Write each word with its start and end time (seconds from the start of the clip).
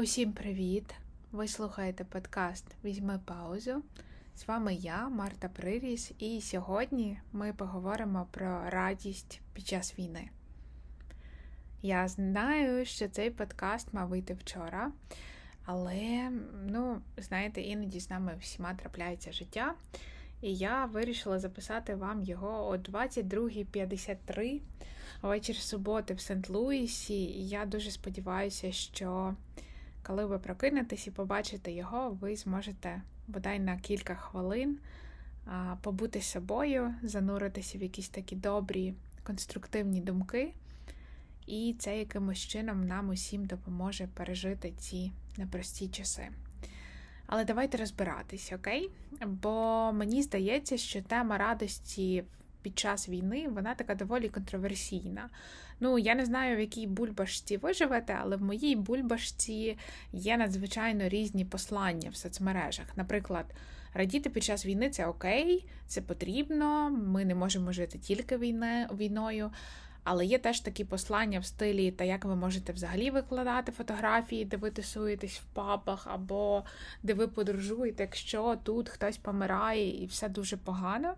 Усім 0.00 0.32
привіт! 0.32 0.94
Ви 1.32 1.48
слухаєте 1.48 2.04
подкаст 2.04 2.64
Візьми 2.84 3.20
паузу. 3.24 3.82
З 4.36 4.48
вами 4.48 4.74
я, 4.74 5.08
Марта 5.08 5.48
Приріс, 5.48 6.12
і 6.18 6.40
сьогодні 6.40 7.18
ми 7.32 7.52
поговоримо 7.52 8.26
про 8.30 8.70
радість 8.70 9.40
під 9.52 9.66
час 9.66 9.98
війни. 9.98 10.28
Я 11.82 12.08
знаю, 12.08 12.84
що 12.84 13.08
цей 13.08 13.30
подкаст 13.30 13.94
мав 13.94 14.08
вийти 14.08 14.34
вчора, 14.34 14.92
але, 15.64 16.30
ну, 16.66 17.02
знаєте, 17.16 17.60
іноді 17.60 18.00
з 18.00 18.10
нами 18.10 18.36
всіма 18.40 18.74
трапляється 18.74 19.32
життя. 19.32 19.74
І 20.42 20.54
я 20.54 20.84
вирішила 20.84 21.38
записати 21.38 21.94
вам 21.94 22.22
його 22.22 22.68
о 22.68 22.76
22.53 22.76 24.60
вечір 25.22 25.56
суботи 25.56 26.14
в 26.14 26.18
Сент-Луісі. 26.18 27.12
І 27.12 27.48
я 27.48 27.66
дуже 27.66 27.90
сподіваюся, 27.90 28.72
що 28.72 29.34
коли 30.08 30.26
ви 30.26 30.38
прокинетесь 30.38 31.06
і 31.06 31.10
побачите 31.10 31.72
його, 31.72 32.10
ви 32.20 32.36
зможете 32.36 33.02
бодай 33.26 33.58
на 33.58 33.76
кілька 33.76 34.14
хвилин 34.14 34.78
побути 35.82 36.22
собою, 36.22 36.94
зануритися 37.02 37.78
в 37.78 37.82
якісь 37.82 38.08
такі 38.08 38.36
добрі, 38.36 38.94
конструктивні 39.22 40.00
думки. 40.00 40.52
І 41.46 41.76
це 41.78 41.98
якимось 41.98 42.38
чином 42.38 42.86
нам 42.86 43.08
усім 43.08 43.44
допоможе 43.44 44.08
пережити 44.14 44.72
ці 44.78 45.12
непрості 45.36 45.88
часи. 45.88 46.28
Але 47.26 47.44
давайте 47.44 47.78
розбиратись, 47.78 48.52
окей? 48.52 48.90
Бо 49.26 49.90
мені 49.92 50.22
здається, 50.22 50.76
що 50.76 51.02
тема 51.02 51.38
радості 51.38 52.24
під 52.62 52.78
час 52.78 53.08
війни 53.08 53.48
вона 53.48 53.74
така 53.74 53.94
доволі 53.94 54.28
контроверсійна. 54.28 55.28
Ну, 55.80 55.98
я 55.98 56.14
не 56.14 56.24
знаю, 56.24 56.56
в 56.56 56.60
якій 56.60 56.86
бульбашці 56.86 57.56
ви 57.56 57.72
живете, 57.72 58.18
але 58.20 58.36
в 58.36 58.42
моїй 58.42 58.76
бульбашці 58.76 59.78
є 60.12 60.36
надзвичайно 60.36 61.08
різні 61.08 61.44
послання 61.44 62.10
в 62.10 62.16
соцмережах. 62.16 62.86
Наприклад, 62.96 63.46
радіти 63.94 64.30
під 64.30 64.44
час 64.44 64.66
війни 64.66 64.90
це 64.90 65.06
окей, 65.06 65.64
це 65.86 66.00
потрібно, 66.00 66.90
ми 66.90 67.24
не 67.24 67.34
можемо 67.34 67.72
жити 67.72 67.98
тільки 67.98 68.36
війни, 68.36 68.88
війною. 68.92 69.50
Але 70.04 70.26
є 70.26 70.38
теж 70.38 70.60
такі 70.60 70.84
послання 70.84 71.40
в 71.40 71.44
стилі, 71.44 71.90
та 71.90 72.04
як 72.04 72.24
ви 72.24 72.36
можете 72.36 72.72
взагалі 72.72 73.10
викладати 73.10 73.72
фотографії, 73.72 74.44
де 74.44 74.56
ви 74.56 74.70
тусуєтесь 74.70 75.38
в 75.38 75.44
пабах, 75.54 76.06
або 76.10 76.64
де 77.02 77.14
ви 77.14 77.28
подорожуєте, 77.28 78.02
якщо 78.02 78.58
тут 78.62 78.88
хтось 78.88 79.16
помирає 79.16 80.02
і 80.02 80.06
все 80.06 80.28
дуже 80.28 80.56
погано. 80.56 81.14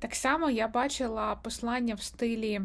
Так 0.00 0.14
само 0.14 0.50
я 0.50 0.68
бачила 0.68 1.34
послання 1.34 1.94
в 1.94 2.02
стилі 2.02 2.60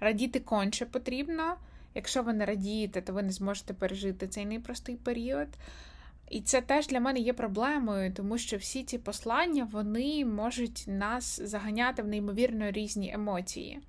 радіти 0.00 0.40
конче 0.40 0.86
потрібно. 0.86 1.56
Якщо 1.94 2.22
ви 2.22 2.32
не 2.32 2.46
радієте, 2.46 3.02
то 3.02 3.12
ви 3.12 3.22
не 3.22 3.32
зможете 3.32 3.74
пережити 3.74 4.28
цей 4.28 4.46
непростий 4.46 4.96
період. 4.96 5.48
І 6.30 6.40
це 6.40 6.60
теж 6.60 6.86
для 6.86 7.00
мене 7.00 7.20
є 7.20 7.32
проблемою, 7.32 8.12
тому 8.12 8.38
що 8.38 8.56
всі 8.56 8.84
ці 8.84 8.98
послання 8.98 9.68
вони 9.72 10.24
можуть 10.24 10.84
нас 10.86 11.40
заганяти 11.44 12.02
в 12.02 12.06
неймовірно 12.06 12.70
різні 12.70 13.12
емоції. 13.12 13.80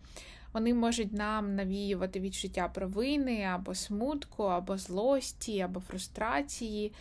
Вони 0.54 0.74
можуть 0.74 1.14
нам 1.14 1.56
навіювати 1.56 2.20
відчуття 2.20 2.68
провини 2.74 3.44
або 3.44 3.76
смутку, 3.76 4.44
або 4.44 4.78
злості, 4.78 5.62
або 5.62 5.80
фрустрації. 5.80 6.94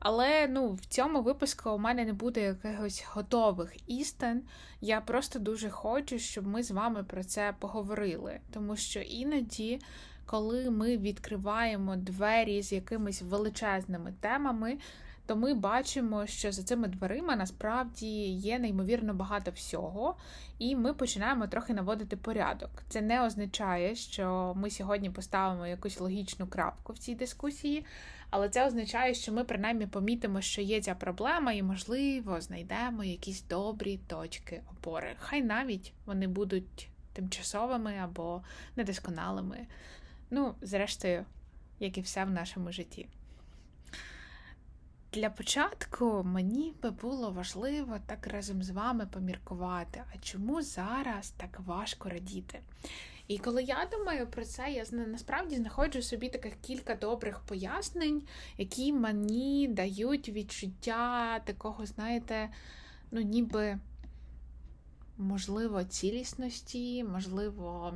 Але 0.00 0.48
ну, 0.48 0.72
в 0.72 0.86
цьому 0.86 1.22
випуску 1.22 1.70
у 1.70 1.78
мене 1.78 2.04
не 2.04 2.12
буде 2.12 2.40
якихось 2.40 3.04
готових 3.12 3.90
істин. 3.90 4.42
Я 4.80 5.00
просто 5.00 5.38
дуже 5.38 5.70
хочу, 5.70 6.18
щоб 6.18 6.46
ми 6.46 6.62
з 6.62 6.70
вами 6.70 7.04
про 7.04 7.24
це 7.24 7.54
поговорили. 7.58 8.40
Тому 8.52 8.76
що 8.76 9.00
іноді, 9.00 9.80
коли 10.26 10.70
ми 10.70 10.96
відкриваємо 10.96 11.96
двері 11.96 12.62
з 12.62 12.72
якимись 12.72 13.22
величезними 13.22 14.14
темами, 14.20 14.78
то 15.26 15.36
ми 15.36 15.54
бачимо, 15.54 16.26
що 16.26 16.52
за 16.52 16.62
цими 16.62 16.88
дверима 16.88 17.36
насправді 17.36 18.06
є 18.28 18.58
неймовірно 18.58 19.14
багато 19.14 19.50
всього, 19.50 20.16
і 20.58 20.76
ми 20.76 20.94
починаємо 20.94 21.46
трохи 21.46 21.74
наводити 21.74 22.16
порядок. 22.16 22.70
Це 22.88 23.00
не 23.00 23.26
означає, 23.26 23.94
що 23.94 24.52
ми 24.56 24.70
сьогодні 24.70 25.10
поставимо 25.10 25.66
якусь 25.66 26.00
логічну 26.00 26.46
крапку 26.46 26.92
в 26.92 26.98
цій 26.98 27.14
дискусії. 27.14 27.84
Але 28.30 28.48
це 28.48 28.66
означає, 28.66 29.14
що 29.14 29.32
ми 29.32 29.44
принаймні 29.44 29.86
помітимо, 29.86 30.40
що 30.40 30.62
є 30.62 30.80
ця 30.80 30.94
проблема, 30.94 31.52
і, 31.52 31.62
можливо, 31.62 32.40
знайдемо 32.40 33.04
якісь 33.04 33.42
добрі 33.42 33.98
точки 34.06 34.62
опори. 34.72 35.16
Хай 35.18 35.42
навіть 35.42 35.92
вони 36.06 36.26
будуть 36.26 36.88
тимчасовими 37.12 37.96
або 37.96 38.42
недосконалими. 38.76 39.66
Ну, 40.30 40.54
зрештою, 40.62 41.24
як 41.80 41.98
і 41.98 42.00
все 42.00 42.24
в 42.24 42.30
нашому 42.30 42.72
житті. 42.72 43.08
Для 45.12 45.30
початку 45.30 46.22
мені 46.24 46.74
би 46.82 46.90
було 46.90 47.30
важливо 47.30 47.98
так 48.06 48.26
разом 48.26 48.62
з 48.62 48.70
вами 48.70 49.06
поміркувати, 49.06 50.02
а 50.14 50.18
чому 50.18 50.62
зараз 50.62 51.30
так 51.30 51.60
важко 51.60 52.08
радіти? 52.08 52.60
І 53.30 53.38
коли 53.38 53.62
я 53.62 53.88
думаю 53.92 54.26
про 54.26 54.44
це, 54.44 54.70
я 54.72 54.84
насправді 54.90 55.56
знаходжу 55.56 56.02
собі 56.02 56.28
таких 56.28 56.54
кілька 56.62 56.94
добрих 56.94 57.40
пояснень, 57.40 58.22
які 58.58 58.92
мені 58.92 59.68
дають 59.68 60.28
відчуття 60.28 61.38
такого, 61.44 61.86
знаєте, 61.86 62.50
ну, 63.10 63.20
ніби, 63.20 63.78
можливо, 65.18 65.84
цілісності, 65.84 67.04
можливо, 67.04 67.94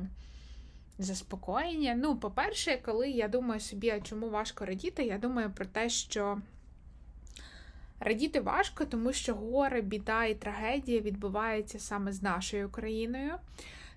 заспокоєння. 0.97 1.95
Ну, 1.95 2.15
по-перше, 2.15 2.81
коли 2.85 3.09
я 3.09 3.27
думаю 3.27 3.59
собі, 3.59 3.89
а 3.89 4.01
чому 4.01 4.29
важко 4.29 4.65
радіти, 4.65 5.03
я 5.03 5.17
думаю 5.17 5.51
про 5.51 5.65
те, 5.65 5.89
що. 5.89 6.41
Радіти 7.99 8.39
важко, 8.39 8.85
тому 8.85 9.13
що 9.13 9.35
горе, 9.35 9.81
біда 9.81 10.25
і 10.25 10.35
трагедія 10.35 11.01
відбуваються 11.01 11.79
саме 11.79 12.11
з 12.11 12.21
нашою 12.21 12.69
країною. 12.69 13.33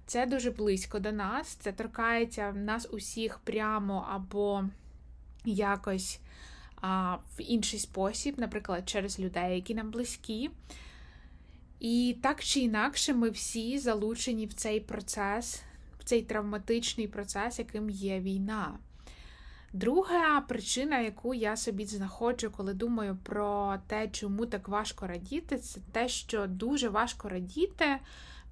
Це 0.09 0.27
дуже 0.27 0.51
близько 0.51 0.99
до 0.99 1.13
нас, 1.13 1.49
це 1.49 1.73
торкається 1.73 2.53
нас 2.53 2.89
усіх 2.93 3.39
прямо 3.39 4.07
або 4.11 4.65
якось 5.45 6.21
а, 6.81 7.15
в 7.15 7.41
інший 7.41 7.79
спосіб, 7.79 8.35
наприклад, 8.39 8.89
через 8.89 9.21
людей, 9.21 9.55
які 9.55 9.75
нам 9.75 9.91
близькі. 9.91 10.51
І 11.81 12.17
так 12.23 12.45
чи 12.45 12.61
інакше, 12.61 13.15
ми 13.15 13.31
всі 13.31 13.79
залучені 13.79 14.47
в 14.47 14.53
цей 14.53 14.81
процес, 14.81 15.63
в 15.99 16.05
цей 16.05 16.23
травматичний 16.23 17.09
процес, 17.09 17.59
яким 17.59 17.91
є 17.91 18.21
війна. 18.21 18.79
Друга 19.73 20.41
причина, 20.41 20.99
яку 20.99 21.35
я 21.35 21.57
собі 21.57 21.87
знаходжу, 21.87 22.53
коли 22.57 22.75
думаю 22.75 23.19
про 23.23 23.79
те, 23.87 24.09
чому 24.09 24.47
так 24.47 24.69
важко 24.69 25.07
радіти, 25.07 25.59
це 25.59 25.81
те, 25.93 26.09
що 26.09 26.47
дуже 26.47 26.89
важко 26.89 27.29
радіти 27.29 27.99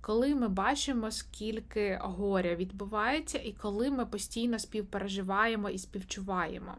коли 0.00 0.34
ми 0.34 0.48
бачимо, 0.48 1.10
скільки 1.10 1.98
горя 2.02 2.54
відбувається, 2.54 3.38
і 3.38 3.52
коли 3.52 3.90
ми 3.90 4.06
постійно 4.06 4.58
співпереживаємо 4.58 5.70
і 5.70 5.78
співчуваємо. 5.78 6.74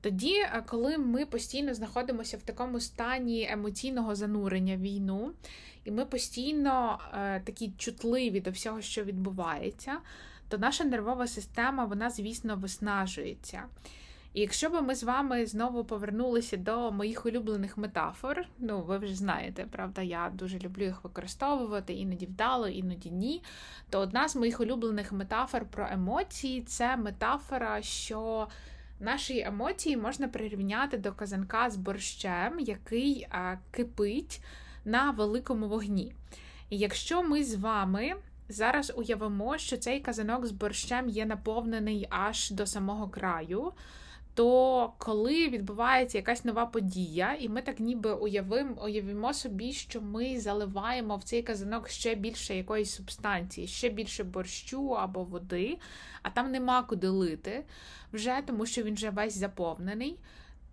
Тоді, 0.00 0.34
е, 0.34 0.64
коли 0.66 0.98
ми 0.98 1.26
постійно 1.26 1.74
знаходимося 1.74 2.36
в 2.36 2.42
такому 2.42 2.80
стані 2.80 3.48
емоційного 3.50 4.14
занурення 4.14 4.76
війну, 4.76 5.32
і 5.84 5.90
ми 5.90 6.04
постійно 6.04 6.98
е, 7.14 7.40
такі 7.40 7.72
чутливі 7.78 8.40
до 8.40 8.50
всього, 8.50 8.80
що 8.80 9.04
відбувається, 9.04 9.98
то 10.48 10.58
наша 10.58 10.84
нервова 10.84 11.26
система, 11.26 11.84
вона, 11.84 12.10
звісно, 12.10 12.56
виснажується. 12.56 13.62
І 14.34 14.40
якщо 14.40 14.70
б 14.70 14.82
ми 14.82 14.94
з 14.94 15.02
вами 15.02 15.46
знову 15.46 15.84
повернулися 15.84 16.56
до 16.56 16.92
моїх 16.92 17.26
улюблених 17.26 17.78
метафор, 17.78 18.46
ну 18.58 18.82
ви 18.82 18.98
вже 18.98 19.14
знаєте, 19.14 19.66
правда, 19.70 20.02
я 20.02 20.32
дуже 20.34 20.58
люблю 20.58 20.84
їх 20.84 21.04
використовувати, 21.04 21.92
іноді 21.92 22.26
вдало, 22.26 22.68
іноді 22.68 23.10
ні. 23.10 23.42
То 23.90 23.98
одна 23.98 24.28
з 24.28 24.36
моїх 24.36 24.60
улюблених 24.60 25.12
метафор 25.12 25.64
про 25.64 25.88
емоції 25.90 26.62
це 26.62 26.96
метафора, 26.96 27.82
що 27.82 28.48
наші 29.00 29.40
емоції 29.40 29.96
можна 29.96 30.28
прирівняти 30.28 30.98
до 30.98 31.12
казанка 31.12 31.70
з 31.70 31.76
борщем, 31.76 32.60
який 32.60 33.26
а, 33.30 33.56
кипить 33.70 34.42
на 34.84 35.10
великому 35.10 35.68
вогні. 35.68 36.14
І 36.70 36.78
якщо 36.78 37.22
ми 37.22 37.44
з 37.44 37.54
вами. 37.54 38.14
Зараз 38.48 38.92
уявимо, 38.96 39.58
що 39.58 39.76
цей 39.76 40.00
казанок 40.00 40.46
з 40.46 40.50
борщем 40.50 41.08
є 41.08 41.26
наповнений 41.26 42.06
аж 42.10 42.50
до 42.50 42.66
самого 42.66 43.08
краю, 43.08 43.72
то 44.34 44.92
коли 44.98 45.48
відбувається 45.48 46.18
якась 46.18 46.44
нова 46.44 46.66
подія, 46.66 47.36
і 47.40 47.48
ми 47.48 47.62
так 47.62 47.80
ніби 47.80 48.12
уявимо, 48.12 48.84
уявимо 48.84 49.34
собі, 49.34 49.72
що 49.72 50.00
ми 50.00 50.40
заливаємо 50.40 51.16
в 51.16 51.22
цей 51.22 51.42
казанок 51.42 51.88
ще 51.88 52.14
більше 52.14 52.56
якоїсь 52.56 52.94
субстанції, 52.94 53.66
ще 53.66 53.88
більше 53.88 54.24
борщу 54.24 54.88
або 54.94 55.24
води, 55.24 55.78
а 56.22 56.30
там 56.30 56.50
нема 56.50 56.82
куди 56.82 57.08
лити 57.08 57.64
вже, 58.12 58.42
тому 58.46 58.66
що 58.66 58.82
він 58.82 58.94
вже 58.94 59.10
весь 59.10 59.36
заповнений. 59.36 60.18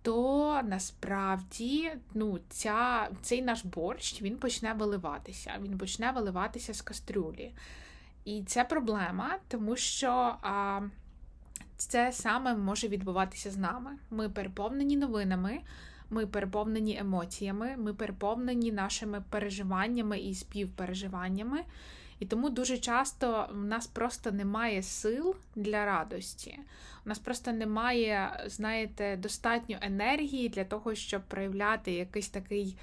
То 0.02 0.60
насправді 0.64 1.92
ну, 2.14 2.38
ця, 2.48 3.08
цей 3.22 3.42
наш 3.42 3.64
борщ 3.64 4.22
він 4.22 4.36
почне 4.36 4.72
виливатися. 4.72 5.52
Він 5.62 5.78
почне 5.78 6.12
виливатися 6.12 6.74
з 6.74 6.82
кастрюлі. 6.82 7.52
І 8.24 8.42
це 8.42 8.64
проблема, 8.64 9.38
тому 9.48 9.76
що 9.76 10.36
а, 10.42 10.80
це 11.82 12.12
саме 12.12 12.54
може 12.54 12.88
відбуватися 12.88 13.50
з 13.50 13.56
нами. 13.56 13.90
Ми 14.10 14.28
переповнені 14.28 14.96
новинами, 14.96 15.60
ми 16.10 16.26
переповнені 16.26 16.98
емоціями, 16.98 17.74
ми 17.76 17.94
переповнені 17.94 18.72
нашими 18.72 19.22
переживаннями 19.30 20.18
і 20.18 20.34
співпереживаннями. 20.34 21.60
І 22.18 22.26
тому 22.26 22.50
дуже 22.50 22.78
часто 22.78 23.48
в 23.52 23.64
нас 23.64 23.86
просто 23.86 24.32
немає 24.32 24.82
сил 24.82 25.36
для 25.56 25.84
радості. 25.84 26.58
У 27.06 27.08
нас 27.08 27.18
просто 27.18 27.52
немає, 27.52 28.44
знаєте, 28.46 29.16
достатньо 29.16 29.78
енергії 29.80 30.48
для 30.48 30.64
того, 30.64 30.94
щоб 30.94 31.22
проявляти 31.22 31.92
якийсь 31.92 32.28
такий 32.28 32.76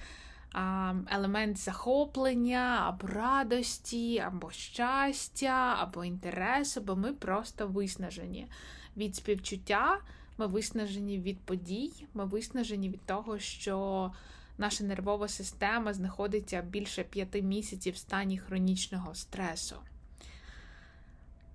елемент 1.11 1.57
захоплення, 1.57 2.83
або 2.87 3.07
радості, 3.07 4.19
або 4.19 4.51
щастя, 4.51 5.75
або 5.79 6.05
інтересу, 6.05 6.81
бо 6.81 6.95
ми 6.95 7.13
просто 7.13 7.67
виснажені 7.67 8.47
від 8.97 9.15
співчуття, 9.15 9.99
ми 10.37 10.47
виснажені 10.47 11.19
від 11.19 11.39
подій, 11.39 11.93
ми 12.13 12.25
виснажені 12.25 12.89
від 12.89 13.05
того, 13.05 13.39
що 13.39 14.11
наша 14.57 14.83
нервова 14.83 15.27
система 15.27 15.93
знаходиться 15.93 16.61
більше 16.61 17.03
п'яти 17.03 17.41
місяців 17.41 17.93
в 17.93 17.97
стані 17.97 18.37
хронічного 18.37 19.15
стресу. 19.15 19.75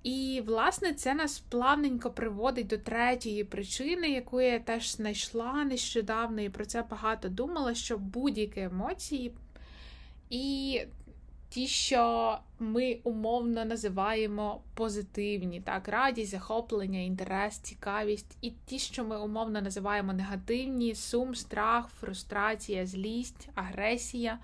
І, 0.03 0.43
власне, 0.47 0.95
це 0.95 1.15
нас 1.15 1.39
плавненько 1.39 2.11
приводить 2.11 2.67
до 2.67 2.79
третьої 2.79 3.45
причини, 3.45 4.11
яку 4.11 4.41
я 4.41 4.59
теж 4.59 4.97
знайшла 4.97 5.65
нещодавно, 5.65 6.41
і 6.41 6.49
про 6.49 6.65
це 6.65 6.85
багато 6.91 7.29
думала, 7.29 7.75
що 7.75 7.99
будь-які 7.99 8.61
емоції 8.61 9.33
і 10.31 10.81
ті, 11.53 11.67
що 11.67 12.39
ми 12.59 12.99
умовно 13.05 13.65
називаємо 13.65 14.61
позитивні, 14.75 15.61
так, 15.61 15.89
радість, 15.89 16.31
захоплення, 16.31 16.99
інтерес, 16.99 17.59
цікавість, 17.59 18.37
і 18.41 18.53
ті, 18.67 18.79
що 18.79 19.05
ми 19.05 19.19
умовно 19.19 19.63
називаємо 19.63 20.13
негативні, 20.13 20.95
сум, 20.95 21.35
страх, 21.35 21.89
фрустрація, 22.01 22.87
злість, 22.87 23.49
агресія. 23.55 24.39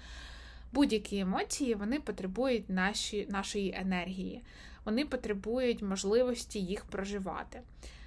Будь-які 0.72 1.18
емоції 1.18 1.74
вони 1.74 2.00
потребують 2.00 2.70
наші, 2.70 3.26
нашої 3.30 3.74
енергії, 3.80 4.42
вони 4.88 5.04
потребують 5.04 5.82
можливості 5.82 6.60
їх 6.60 6.84
проживати. 6.84 7.60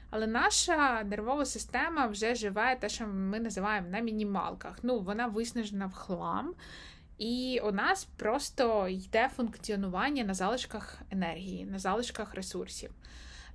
Але 0.09 0.27
наша 0.27 1.03
нервова 1.03 1.45
система 1.45 2.07
вже 2.07 2.35
живе 2.35 2.75
те, 2.75 2.89
що 2.89 3.07
ми 3.07 3.39
називаємо 3.39 3.87
на 3.89 3.99
мінімалках. 3.99 4.79
Ну, 4.83 4.99
вона 4.99 5.27
виснажена 5.27 5.85
в 5.85 5.93
хлам. 5.93 6.53
І 7.17 7.61
у 7.63 7.71
нас 7.71 8.07
просто 8.17 8.87
йде 8.87 9.29
функціонування 9.35 10.23
на 10.23 10.33
залишках 10.33 11.01
енергії, 11.11 11.65
на 11.65 11.79
залишках 11.79 12.35
ресурсів. 12.35 12.91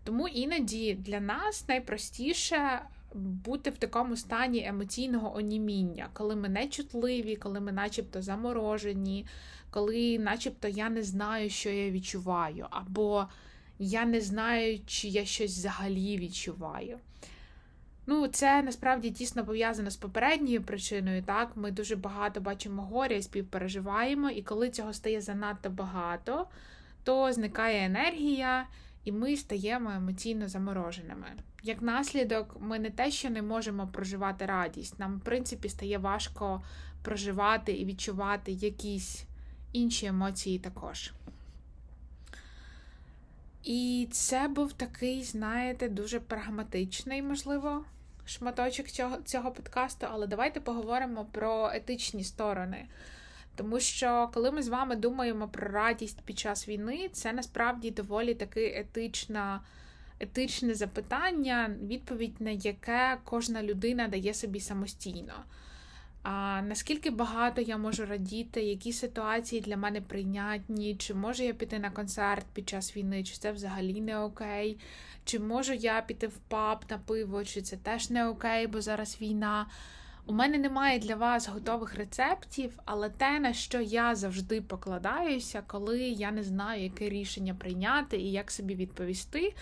Тому 0.04 0.28
іноді 0.28 0.94
для 0.94 1.20
нас 1.20 1.68
найпростіше 1.68 2.80
бути 3.16 3.70
в 3.70 3.76
такому 3.76 4.16
стані 4.16 4.66
емоційного 4.66 5.36
оніміння, 5.36 6.08
коли 6.12 6.36
ми 6.36 6.48
не 6.48 6.68
чутливі, 6.68 7.36
коли 7.36 7.60
ми 7.60 7.72
начебто 7.72 8.22
заморожені, 8.22 9.26
коли 9.70 10.18
начебто 10.18 10.68
я 10.68 10.90
не 10.90 11.02
знаю, 11.02 11.50
що 11.50 11.70
я 11.70 11.90
відчуваю, 11.90 12.66
або 12.70 13.26
я 13.78 14.04
не 14.04 14.20
знаю, 14.20 14.80
чи 14.86 15.08
я 15.08 15.24
щось 15.24 15.58
взагалі 15.58 16.18
відчуваю. 16.18 16.98
Ну, 18.06 18.28
це 18.28 18.62
насправді 18.62 19.10
тісно 19.10 19.44
пов'язано 19.44 19.90
з 19.90 19.96
попередньою 19.96 20.62
причиною. 20.62 21.22
Так, 21.22 21.52
ми 21.56 21.70
дуже 21.70 21.96
багато 21.96 22.40
бачимо 22.40 22.82
горя 22.82 23.16
і 23.16 23.22
співпереживаємо, 23.22 24.30
і 24.30 24.42
коли 24.42 24.70
цього 24.70 24.92
стає 24.92 25.20
занадто 25.20 25.70
багато, 25.70 26.46
то 27.04 27.32
зникає 27.32 27.86
енергія, 27.86 28.66
і 29.04 29.12
ми 29.12 29.36
стаємо 29.36 29.90
емоційно 29.90 30.48
замороженими. 30.48 31.26
Як 31.66 31.82
наслідок, 31.82 32.56
ми 32.60 32.78
не 32.78 32.90
те, 32.90 33.10
що 33.10 33.30
не 33.30 33.42
можемо 33.42 33.86
проживати 33.86 34.46
радість, 34.46 34.98
нам, 34.98 35.18
в 35.18 35.20
принципі, 35.20 35.68
стає 35.68 35.98
важко 35.98 36.62
проживати 37.02 37.72
і 37.72 37.84
відчувати 37.84 38.52
якісь 38.52 39.24
інші 39.72 40.06
емоції 40.06 40.58
також. 40.58 41.12
І 43.64 44.08
це 44.10 44.48
був 44.48 44.72
такий, 44.72 45.22
знаєте, 45.22 45.88
дуже 45.88 46.20
прагматичний, 46.20 47.22
можливо, 47.22 47.84
шматочок 48.26 48.86
цього, 48.86 49.16
цього 49.24 49.50
подкасту, 49.50 50.06
але 50.10 50.26
давайте 50.26 50.60
поговоримо 50.60 51.24
про 51.24 51.70
етичні 51.74 52.24
сторони. 52.24 52.86
Тому 53.56 53.80
що, 53.80 54.30
коли 54.34 54.50
ми 54.50 54.62
з 54.62 54.68
вами 54.68 54.96
думаємо 54.96 55.48
про 55.48 55.68
радість 55.68 56.20
під 56.20 56.38
час 56.38 56.68
війни, 56.68 57.08
це 57.12 57.32
насправді 57.32 57.90
доволі 57.90 58.34
таке 58.34 58.80
етична, 58.80 59.60
етичне 60.20 60.74
запитання, 60.74 61.76
відповідь 61.82 62.40
на 62.40 62.50
яке 62.50 63.18
кожна 63.24 63.62
людина 63.62 64.08
дає 64.08 64.34
собі 64.34 64.60
самостійно. 64.60 65.34
А 66.22 66.62
Наскільки 66.62 67.10
багато 67.10 67.60
я 67.60 67.76
можу 67.76 68.06
радіти, 68.06 68.62
які 68.62 68.92
ситуації 68.92 69.60
для 69.60 69.76
мене 69.76 70.00
прийнятні, 70.00 70.96
чи 70.96 71.14
можу 71.14 71.42
я 71.42 71.52
піти 71.52 71.78
на 71.78 71.90
концерт 71.90 72.46
під 72.52 72.68
час 72.68 72.96
війни, 72.96 73.24
чи 73.24 73.36
це 73.36 73.52
взагалі 73.52 74.00
не 74.00 74.18
окей, 74.18 74.78
чи 75.24 75.38
можу 75.38 75.72
я 75.72 76.00
піти 76.00 76.26
в 76.26 76.36
паб 76.36 76.84
на 76.90 76.98
пиво, 76.98 77.44
чи 77.44 77.62
це 77.62 77.76
теж 77.76 78.10
не 78.10 78.28
окей, 78.28 78.66
бо 78.66 78.80
зараз 78.80 79.18
війна. 79.20 79.66
У 80.26 80.32
мене 80.32 80.58
немає 80.58 80.98
для 80.98 81.14
вас 81.14 81.48
готових 81.48 81.94
рецептів, 81.94 82.78
але 82.84 83.08
те, 83.08 83.40
на 83.40 83.52
що 83.52 83.80
я 83.80 84.14
завжди 84.14 84.60
покладаюся, 84.60 85.62
коли 85.66 86.00
я 86.00 86.30
не 86.30 86.42
знаю, 86.42 86.82
яке 86.82 87.08
рішення 87.08 87.54
прийняти 87.54 88.16
і 88.16 88.32
як 88.32 88.50
собі 88.50 88.74
відповісти, 88.74 89.54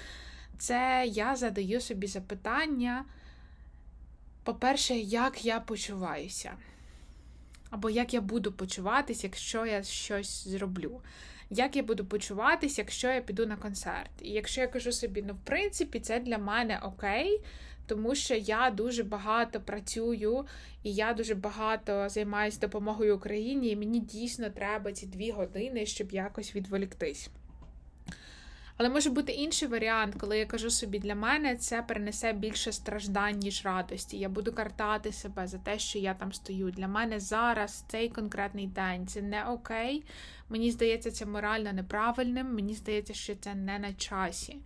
це 0.59 1.05
я 1.09 1.37
задаю 1.37 1.81
собі 1.81 2.06
запитання. 2.06 3.05
По-перше, 4.43 4.95
як 4.95 5.45
я 5.45 5.61
почуваюся, 5.61 6.53
або 7.71 7.91
як 7.91 8.15
я 8.15 8.21
буду 8.21 8.53
почуватись, 8.53 9.25
якщо 9.25 9.67
я 9.67 9.83
щось 9.83 10.49
зроблю 10.49 11.01
як 11.51 11.77
я 11.77 11.83
буду 11.83 12.05
почуватись, 12.05 12.79
якщо 12.79 13.09
я 13.09 13.21
піду 13.21 13.47
на 13.47 13.56
концерт. 13.56 14.11
І 14.23 14.31
якщо 14.31 14.61
я 14.61 14.67
кажу 14.67 14.93
собі, 14.93 15.25
ну, 15.27 15.35
в 15.35 15.45
принципі, 15.45 16.01
це 16.01 16.21
для 16.21 16.39
мене 16.39 16.81
окей, 16.83 17.41
тому 17.87 18.15
що 18.15 18.35
я 18.35 18.71
дуже 18.71 19.03
багато 19.03 19.61
працюю 19.61 20.47
і 20.83 20.95
я 20.95 21.15
дуже 21.15 21.35
багато 21.35 22.09
займаюся 22.09 22.59
допомогою 22.61 23.17
Україні, 23.17 23.69
і 23.69 23.77
мені 23.77 24.01
дійсно 24.01 24.51
треба 24.51 24.93
ці 24.93 25.06
дві 25.06 25.31
години, 25.31 25.87
щоб 25.87 26.12
якось 26.12 26.56
відволіктись. 26.56 27.31
Але 28.76 28.88
може 28.88 29.11
бути 29.11 29.32
інший 29.32 29.69
варіант, 29.69 30.15
коли 30.19 30.38
я 30.38 30.47
кажу 30.47 30.71
собі, 30.71 30.99
для 30.99 31.15
мене 31.15 31.56
це 31.56 31.82
принесе 31.82 32.32
більше 32.32 32.73
страждань, 32.73 33.38
ніж 33.38 33.65
радості. 33.65 34.19
Я 34.19 34.29
буду 34.29 34.53
картати 34.53 35.12
себе 35.12 35.47
за 35.47 35.58
те, 35.58 35.79
що 35.79 35.99
я 35.99 36.15
там 36.15 36.32
стою. 36.32 36.70
Для 36.70 36.89
мене 36.89 37.20
зараз 37.20 37.84
цей 37.89 38.08
конкретний 38.08 38.67
день 38.67 39.06
це 39.06 39.22
не 39.22 39.44
окей. 39.44 40.05
Мені 40.49 40.70
здається, 40.70 41.10
це 41.10 41.27
морально 41.27 41.72
неправильним. 41.72 42.55
Мені 42.55 42.75
здається, 42.75 43.15
що 43.15 43.34
це 43.34 43.55
не 43.55 43.79
на 43.79 43.93
часі. 43.94 44.58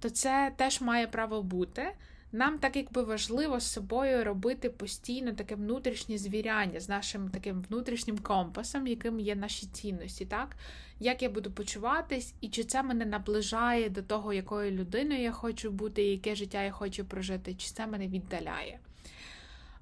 То 0.00 0.10
це 0.10 0.52
теж 0.56 0.80
має 0.80 1.06
право 1.06 1.42
бути. 1.42 1.92
Нам 2.32 2.58
так 2.58 2.76
якби 2.76 3.02
важливо 3.02 3.60
з 3.60 3.72
собою 3.72 4.24
робити 4.24 4.70
постійно 4.70 5.32
таке 5.32 5.54
внутрішнє 5.54 6.18
звіряння 6.18 6.80
з 6.80 6.88
нашим 6.88 7.28
таким 7.28 7.62
внутрішнім 7.62 8.18
компасом, 8.18 8.86
яким 8.86 9.20
є 9.20 9.34
наші 9.36 9.66
цінності, 9.66 10.26
так? 10.26 10.56
Як 11.00 11.22
я 11.22 11.30
буду 11.30 11.50
почуватись, 11.50 12.34
і 12.40 12.48
чи 12.48 12.64
це 12.64 12.82
мене 12.82 13.06
наближає 13.06 13.90
до 13.90 14.02
того, 14.02 14.32
якою 14.32 14.70
людиною 14.70 15.22
я 15.22 15.32
хочу 15.32 15.70
бути, 15.70 16.02
яке 16.02 16.34
життя 16.34 16.62
я 16.62 16.70
хочу 16.70 17.04
прожити, 17.04 17.54
чи 17.54 17.70
це 17.70 17.86
мене 17.86 18.08
віддаляє. 18.08 18.78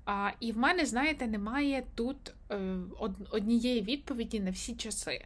А, 0.05 0.31
І 0.41 0.53
в 0.53 0.59
мене, 0.59 0.87
знаєте, 0.87 1.27
немає 1.27 1.85
тут 1.95 2.17
е, 2.51 2.77
однієї 3.31 3.83
відповіді 3.83 4.41
на 4.41 4.51
всі 4.51 4.75
часи. 4.75 5.25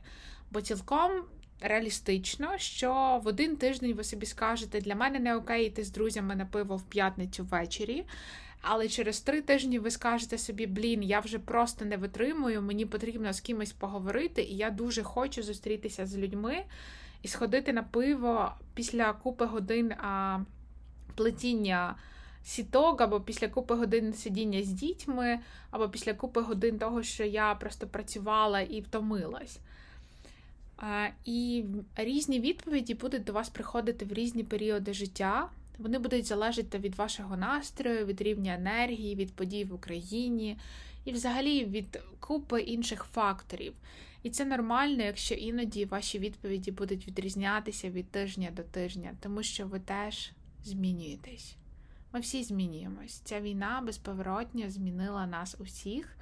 Бо 0.51 0.61
цілком 0.61 1.11
реалістично, 1.63 2.59
що 2.59 3.21
в 3.25 3.27
один 3.27 3.57
тиждень 3.57 3.95
ви 3.95 4.05
собі 4.05 4.27
скажете, 4.27 4.81
для 4.81 4.95
мене 4.95 5.19
не 5.19 5.37
окей 5.37 5.67
йти 5.67 5.85
з 5.85 5.91
друзями 5.91 6.37
на 6.37 6.47
пиво 6.47 6.77
в 6.77 6.83
п'ятницю 6.83 7.45
ввечері. 7.45 8.05
Але 8.63 8.89
через 8.89 9.21
три 9.21 9.41
тижні 9.41 9.79
ви 9.79 9.91
скажете 9.91 10.39
собі, 10.39 10.67
блін, 10.67 11.03
я 11.03 11.21
вже 11.21 11.39
просто 11.39 11.85
не 11.85 11.97
витримую, 11.97 12.63
мені 12.63 12.87
потрібно 12.87 13.33
з 13.33 13.41
кимось 13.41 13.73
поговорити, 13.73 14.43
і 14.43 14.57
я 14.57 14.71
дуже 14.71 15.03
хочу 15.03 15.43
зустрітися 15.43 16.07
з 16.07 16.17
людьми 16.17 16.65
і 17.23 17.29
сходити 17.29 17.73
на 17.73 17.83
пиво 17.83 18.53
після 18.75 19.13
купи 19.13 19.45
годин 19.45 19.93
а, 19.93 20.39
плетіння 21.15 21.97
сіток, 22.45 23.01
або 23.01 23.21
після 23.21 23.49
купи 23.49 23.75
годин 23.75 24.15
сидіння 24.15 24.63
з 24.63 24.69
дітьми, 24.69 25.41
або 25.71 25.89
після 25.89 26.15
купи 26.15 26.41
годин 26.41 26.79
того, 26.79 27.03
що 27.03 27.25
я 27.25 27.55
просто 27.55 27.87
працювала 27.87 28.61
і 28.61 28.81
втомилась. 28.81 29.59
І 31.25 31.65
різні 31.97 32.41
відповіді 32.41 32.95
будуть 32.95 33.25
до 33.25 33.33
вас 33.33 33.49
приходити 33.49 34.05
в 34.05 34.13
різні 34.13 34.45
періоди 34.45 34.95
життя. 34.95 35.49
Вони 35.79 35.99
будуть 35.99 36.27
залежати 36.27 36.79
від 36.79 36.95
вашого 36.95 37.37
настрою, 37.37 38.07
від 38.07 38.23
рівня 38.23 38.55
енергії, 38.55 39.15
від 39.15 39.33
подій 39.33 39.65
в 39.65 39.75
Україні 39.75 40.59
і, 41.05 41.13
взагалі, 41.13 41.65
від 41.65 42.01
купи 42.21 42.61
інших 42.61 43.05
факторів. 43.05 43.75
І 44.23 44.31
це 44.31 44.45
нормально, 44.45 45.03
якщо 45.03 45.35
іноді 45.35 45.85
ваші 45.85 46.19
відповіді 46.19 46.71
будуть 46.71 47.07
відрізнятися 47.07 47.91
від 47.91 48.11
тижня 48.11 48.51
до 48.51 48.63
тижня, 48.63 49.15
тому 49.21 49.43
що 49.43 49.67
ви 49.67 49.81
теж 49.81 50.33
змінюєтесь. 50.65 51.57
Ми 52.13 52.21
всі 52.21 52.45
змінюємось. 52.45 53.13
Ця 53.25 53.41
війна 53.41 53.83
безповоротньо 53.87 54.71
змінила 54.71 55.27
нас 55.27 55.57
усіх, 55.59 56.17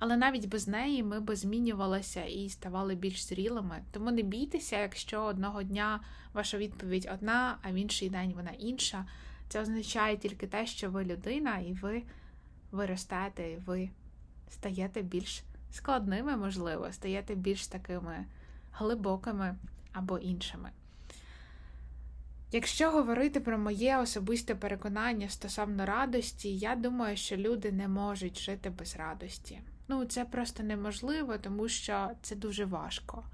але 0.00 0.16
навіть 0.16 0.48
без 0.48 0.68
неї 0.68 1.02
ми 1.02 1.20
би 1.20 1.36
змінювалися 1.36 2.24
і 2.24 2.48
ставали 2.48 2.94
більш 2.94 3.26
зрілими. 3.26 3.82
Тому 3.90 4.10
не 4.10 4.22
бійтеся, 4.22 4.80
якщо 4.80 5.22
одного 5.22 5.62
дня 5.62 6.00
ваша 6.32 6.58
відповідь 6.58 7.08
одна, 7.14 7.58
а 7.62 7.72
в 7.72 7.74
інший 7.74 8.10
день 8.10 8.32
вона 8.36 8.50
інша. 8.50 9.06
Це 9.48 9.60
означає 9.60 10.16
тільки 10.16 10.46
те, 10.46 10.66
що 10.66 10.90
ви 10.90 11.04
людина, 11.04 11.58
і 11.58 11.72
ви 11.72 12.02
виростаєте, 12.72 13.50
і 13.50 13.56
ви 13.56 13.90
стаєте 14.50 15.02
більш 15.02 15.42
складними, 15.72 16.36
можливо, 16.36 16.92
стаєте 16.92 17.34
більш 17.34 17.66
такими 17.66 18.24
глибокими 18.72 19.56
або 19.92 20.18
іншими. 20.18 20.70
Якщо 22.52 22.90
говорити 22.90 23.40
про 23.40 23.58
моє 23.58 23.98
особисте 23.98 24.54
переконання 24.54 25.28
стосовно 25.28 25.86
радості, 25.86 26.56
я 26.56 26.76
думаю, 26.76 27.16
що 27.16 27.36
люди 27.36 27.72
не 27.72 27.88
можуть 27.88 28.40
жити 28.40 28.70
без 28.70 28.96
радості. 28.96 29.60
Ну, 29.90 30.04
це 30.04 30.24
просто 30.24 30.62
неможливо, 30.62 31.38
тому 31.38 31.68
що 31.68 32.10
це 32.22 32.36
дуже 32.36 32.64
важко. 32.64 33.24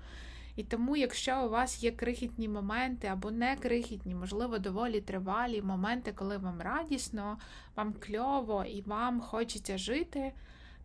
І 0.56 0.64
тому, 0.64 0.96
якщо 0.96 1.46
у 1.46 1.48
вас 1.48 1.82
є 1.82 1.90
крихітні 1.92 2.48
моменти 2.48 3.06
або 3.06 3.30
не 3.30 3.56
крихітні, 3.56 4.14
можливо, 4.14 4.58
доволі 4.58 5.00
тривалі 5.00 5.62
моменти, 5.62 6.12
коли 6.12 6.36
вам 6.36 6.60
радісно, 6.60 7.38
вам 7.74 7.94
кльово 8.00 8.64
і 8.64 8.82
вам 8.82 9.20
хочеться 9.20 9.78
жити, 9.78 10.32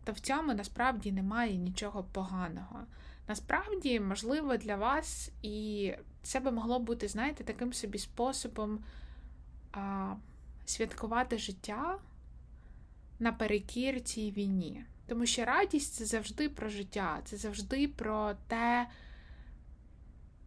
то 0.04 0.12
в 0.12 0.20
цьому 0.20 0.54
насправді 0.54 1.12
немає 1.12 1.56
нічого 1.56 2.04
поганого. 2.04 2.80
Насправді, 3.28 4.00
можливо, 4.00 4.56
для 4.56 4.76
вас, 4.76 5.30
і 5.42 5.92
це 6.22 6.40
би 6.40 6.50
могло 6.50 6.78
бути, 6.78 7.08
знаєте, 7.08 7.44
таким 7.44 7.72
собі 7.72 7.98
способом 7.98 8.84
а, 9.72 10.14
святкувати 10.64 11.38
життя 11.38 11.98
наперекір 13.18 14.00
цій 14.00 14.30
війні. 14.30 14.84
Тому 15.06 15.26
що 15.26 15.44
радість 15.44 15.94
це 15.94 16.04
завжди 16.04 16.48
про 16.48 16.68
життя, 16.68 17.20
це 17.24 17.36
завжди 17.36 17.88
про 17.88 18.34
те, 18.48 18.88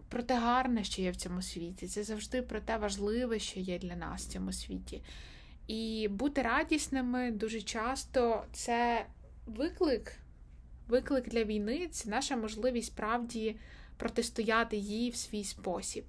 про 0.09 0.23
те 0.23 0.39
гарне, 0.39 0.83
що 0.83 1.01
є 1.01 1.11
в 1.11 1.15
цьому 1.15 1.41
світі, 1.41 1.87
це 1.87 2.03
завжди 2.03 2.41
про 2.41 2.59
те 2.59 2.77
важливе, 2.77 3.39
що 3.39 3.59
є 3.59 3.79
для 3.79 3.95
нас 3.95 4.25
в 4.25 4.31
цьому 4.31 4.53
світі. 4.53 5.01
І 5.67 6.07
бути 6.11 6.41
радісними 6.41 7.31
дуже 7.31 7.61
часто 7.61 8.43
це 8.53 9.05
виклик. 9.45 10.11
Виклик 10.87 11.29
для 11.29 11.43
війни 11.43 11.87
це 11.91 12.09
наша 12.09 12.37
можливість 12.37 12.87
справді 12.87 13.55
протистояти 13.97 14.77
їй 14.77 15.09
в 15.09 15.15
свій 15.15 15.43
спосіб. 15.43 16.05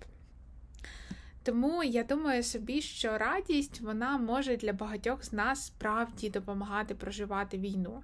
Тому 1.42 1.84
я 1.84 2.04
думаю 2.04 2.42
собі, 2.42 2.82
що 2.82 3.18
радість 3.18 3.80
вона 3.80 4.18
може 4.18 4.56
для 4.56 4.72
багатьох 4.72 5.24
з 5.24 5.32
нас 5.32 5.66
справді 5.66 6.30
допомагати 6.30 6.94
проживати 6.94 7.58
війну. 7.58 8.02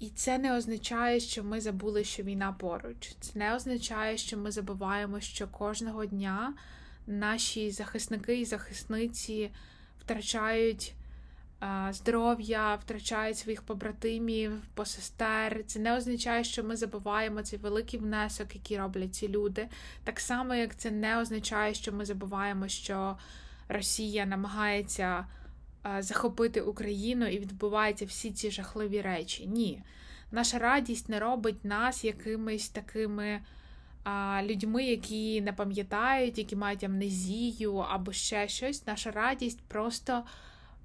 І 0.00 0.10
це 0.10 0.38
не 0.38 0.56
означає, 0.56 1.20
що 1.20 1.44
ми 1.44 1.60
забули, 1.60 2.04
що 2.04 2.22
війна 2.22 2.52
поруч. 2.52 3.14
Це 3.20 3.38
не 3.38 3.54
означає, 3.54 4.16
що 4.16 4.36
ми 4.36 4.50
забуваємо, 4.50 5.20
що 5.20 5.48
кожного 5.48 6.06
дня 6.06 6.54
наші 7.06 7.70
захисники 7.70 8.40
і 8.40 8.44
захисниці 8.44 9.50
втрачають 10.00 10.94
здоров'я, 11.90 12.74
втрачають 12.74 13.38
своїх 13.38 13.62
побратимів, 13.62 14.52
посестер. 14.74 15.64
Це 15.66 15.78
не 15.78 15.96
означає, 15.96 16.44
що 16.44 16.64
ми 16.64 16.76
забуваємо 16.76 17.42
цей 17.42 17.58
великий 17.58 18.00
внесок, 18.00 18.54
який 18.54 18.78
роблять 18.78 19.14
ці 19.14 19.28
люди. 19.28 19.68
Так 20.04 20.20
само, 20.20 20.54
як 20.54 20.76
це 20.76 20.90
не 20.90 21.20
означає, 21.20 21.74
що 21.74 21.92
ми 21.92 22.04
забуваємо, 22.04 22.68
що 22.68 23.16
Росія 23.68 24.26
намагається 24.26 25.26
захопити 25.98 26.60
Україну 26.60 27.26
і 27.26 27.38
відбуваються 27.38 28.04
всі 28.04 28.30
ці 28.30 28.50
жахливі 28.50 29.00
речі. 29.00 29.46
Ні. 29.46 29.82
Наша 30.30 30.58
радість 30.58 31.08
не 31.08 31.20
робить 31.20 31.64
нас 31.64 32.04
якимись 32.04 32.68
такими 32.68 33.40
а, 34.04 34.42
людьми, 34.44 34.84
які 34.84 35.40
не 35.40 35.52
пам'ятають, 35.52 36.38
які 36.38 36.56
мають 36.56 36.84
амнезію 36.84 37.76
або 37.76 38.12
ще 38.12 38.48
щось. 38.48 38.86
Наша 38.86 39.10
радість 39.10 39.60
просто 39.68 40.24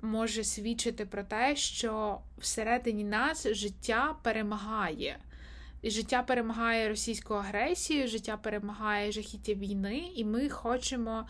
може 0.02 0.44
свідчити 0.44 1.06
про 1.06 1.24
те, 1.24 1.56
що 1.56 2.20
всередині 2.38 3.04
нас 3.04 3.48
життя 3.48 4.16
перемагає. 4.24 5.20
Життя 5.84 6.24
перемагає 6.24 6.90
російську 6.90 7.34
агресію, 7.34 8.08
життя 8.08 8.38
перемагає 8.38 9.12
жахіття 9.12 9.54
війни, 9.54 10.12
і 10.16 10.26
ми 10.26 10.50
хочемо, 10.50 11.28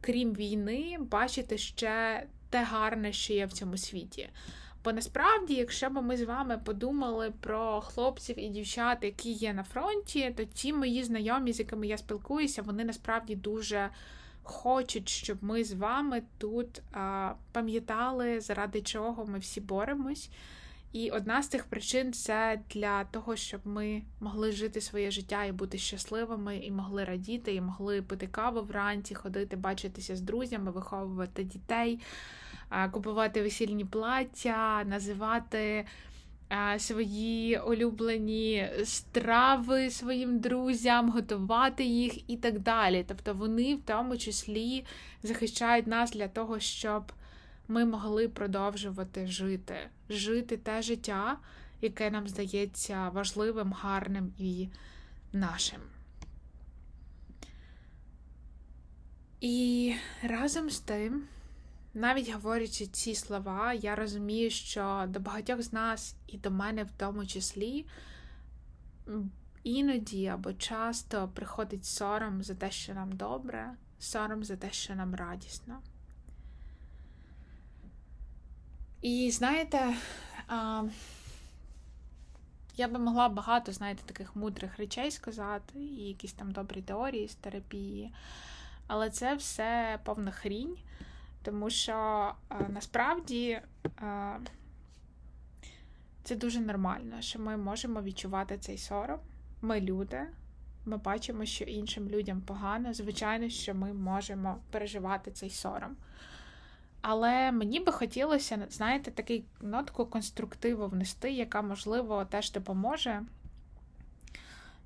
крім 0.00 0.34
війни, 0.34 0.96
бачити 1.00 1.58
ще 1.58 2.26
те 2.50 2.64
гарне, 2.64 3.12
що 3.12 3.32
є 3.32 3.46
в 3.46 3.52
цьому 3.52 3.76
світі. 3.76 4.28
Бо 4.84 4.92
насправді, 4.92 5.54
якщо 5.54 5.90
б 5.90 6.02
ми 6.02 6.16
з 6.16 6.22
вами 6.22 6.60
подумали 6.64 7.32
про 7.40 7.80
хлопців 7.80 8.38
і 8.38 8.48
дівчат, 8.48 8.98
які 9.02 9.32
є 9.32 9.52
на 9.52 9.62
фронті, 9.62 10.34
то 10.36 10.44
ті 10.44 10.72
мої 10.72 11.04
знайомі, 11.04 11.52
з 11.52 11.58
якими 11.58 11.86
я 11.86 11.98
спілкуюся, 11.98 12.62
вони 12.62 12.84
насправді 12.84 13.36
дуже 13.36 13.90
хочуть, 14.42 15.08
щоб 15.08 15.38
ми 15.40 15.64
з 15.64 15.72
вами 15.72 16.22
тут 16.38 16.82
а, 16.92 17.32
пам'ятали, 17.52 18.40
заради 18.40 18.82
чого 18.82 19.26
ми 19.26 19.38
всі 19.38 19.60
боремось. 19.60 20.30
І 20.92 21.10
одна 21.10 21.42
з 21.42 21.48
цих 21.48 21.64
причин 21.64 22.12
це 22.12 22.60
для 22.70 23.04
того, 23.04 23.36
щоб 23.36 23.60
ми 23.64 24.02
могли 24.20 24.52
жити 24.52 24.80
своє 24.80 25.10
життя 25.10 25.44
і 25.44 25.52
бути 25.52 25.78
щасливими, 25.78 26.56
і 26.56 26.70
могли 26.70 27.04
радіти, 27.04 27.54
і 27.54 27.60
могли 27.60 28.02
пити 28.02 28.26
каву 28.26 28.62
вранці, 28.62 29.14
ходити, 29.14 29.56
бачитися 29.56 30.16
з 30.16 30.20
друзями, 30.20 30.70
виховувати 30.70 31.44
дітей, 31.44 32.00
купувати 32.90 33.42
весільні 33.42 33.84
плаття, 33.84 34.84
називати 34.84 35.84
свої 36.78 37.58
улюблені 37.58 38.68
страви 38.84 39.90
своїм 39.90 40.38
друзям, 40.38 41.10
готувати 41.10 41.84
їх 41.84 42.30
і 42.30 42.36
так 42.36 42.58
далі. 42.58 43.04
Тобто 43.08 43.34
вони 43.34 43.74
в 43.74 43.82
тому 43.82 44.16
числі 44.16 44.84
захищають 45.22 45.86
нас 45.86 46.10
для 46.10 46.28
того, 46.28 46.60
щоб 46.60 47.12
ми 47.68 47.84
могли 47.84 48.28
продовжувати 48.28 49.26
жити, 49.26 49.90
жити 50.08 50.56
те 50.56 50.82
життя, 50.82 51.38
яке 51.80 52.10
нам 52.10 52.28
здається 52.28 53.08
важливим, 53.08 53.72
гарним 53.72 54.32
і 54.38 54.68
нашим. 55.32 55.80
І 59.40 59.94
разом 60.22 60.70
з 60.70 60.80
тим 60.80 61.22
навіть 61.94 62.32
говорячи 62.32 62.86
ці 62.86 63.14
слова, 63.14 63.72
я 63.72 63.94
розумію, 63.94 64.50
що 64.50 65.04
до 65.08 65.20
багатьох 65.20 65.62
з 65.62 65.72
нас, 65.72 66.16
і 66.26 66.38
до 66.38 66.50
мене 66.50 66.84
в 66.84 66.90
тому 66.96 67.26
числі, 67.26 67.86
іноді 69.62 70.26
або 70.26 70.52
часто 70.52 71.28
приходить 71.34 71.84
сором 71.84 72.42
за 72.42 72.54
те, 72.54 72.70
що 72.70 72.94
нам 72.94 73.12
добре, 73.12 73.74
сором 73.98 74.44
за 74.44 74.56
те, 74.56 74.72
що 74.72 74.94
нам 74.94 75.14
радісно. 75.14 75.82
І 79.02 79.30
знаєте, 79.30 79.94
я 82.76 82.88
би 82.88 82.98
могла 82.98 83.28
багато, 83.28 83.72
знаєте, 83.72 84.02
таких 84.06 84.36
мудрих 84.36 84.78
речей 84.78 85.10
сказати, 85.10 85.78
і 85.78 86.08
якісь 86.08 86.32
там 86.32 86.50
добрі 86.50 86.82
теорії 86.82 87.28
з 87.28 87.34
терапії, 87.34 88.12
але 88.86 89.10
це 89.10 89.34
все 89.34 89.98
повна 90.04 90.30
хрінь. 90.30 90.76
Тому 91.42 91.70
що 91.70 92.32
е, 92.50 92.66
насправді 92.68 93.60
е, 94.02 94.40
це 96.22 96.36
дуже 96.36 96.60
нормально, 96.60 97.20
що 97.20 97.38
ми 97.38 97.56
можемо 97.56 98.02
відчувати 98.02 98.58
цей 98.58 98.78
сором. 98.78 99.20
Ми 99.62 99.80
люди, 99.80 100.26
ми 100.84 100.96
бачимо, 100.96 101.44
що 101.44 101.64
іншим 101.64 102.08
людям 102.08 102.40
погано. 102.40 102.94
Звичайно, 102.94 103.48
що 103.48 103.74
ми 103.74 103.92
можемо 103.92 104.58
переживати 104.70 105.30
цей 105.30 105.50
сором. 105.50 105.96
Але 107.00 107.52
мені 107.52 107.80
би 107.80 107.92
хотілося, 107.92 108.66
знаєте, 108.70 109.10
такий 109.10 109.44
нотку 109.60 110.06
конструктиву 110.06 110.86
внести, 110.88 111.32
яка, 111.32 111.62
можливо, 111.62 112.24
теж 112.24 112.52
допоможе. 112.52 113.22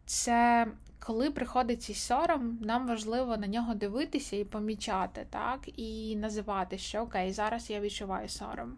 Це 0.07 0.66
коли 1.07 1.31
приходить 1.31 1.83
цей 1.83 1.95
сором, 1.95 2.59
нам 2.61 2.87
важливо 2.87 3.37
на 3.37 3.47
нього 3.47 3.75
дивитися 3.75 4.37
і 4.37 4.45
помічати, 4.45 5.26
так, 5.31 5.78
і 5.78 6.16
називати, 6.16 6.78
що 6.78 7.00
окей, 7.00 7.33
зараз 7.33 7.71
я 7.71 7.81
відчуваю 7.81 8.28
сором. 8.28 8.76